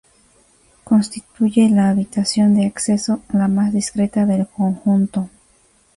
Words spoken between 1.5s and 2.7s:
la habitación de